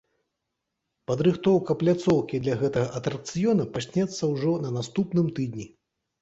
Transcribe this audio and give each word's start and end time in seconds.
Падрыхтоўка 1.09 1.75
пляцоўкі 1.81 2.39
для 2.45 2.55
гэтага 2.61 2.87
атракцыёна 3.01 3.67
пачнецца 3.77 4.23
ўжо 4.33 4.55
на 4.65 4.73
наступным 4.79 5.27
тыдні. 5.39 5.69